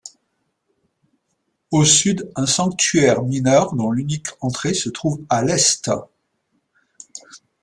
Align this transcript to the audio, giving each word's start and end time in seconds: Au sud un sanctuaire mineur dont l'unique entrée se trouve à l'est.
Au 1.69 1.85
sud 1.85 2.31
un 2.35 2.47
sanctuaire 2.47 3.21
mineur 3.21 3.75
dont 3.75 3.91
l'unique 3.91 4.29
entrée 4.39 4.73
se 4.73 4.89
trouve 4.89 5.21
à 5.29 5.43
l'est. 5.43 5.91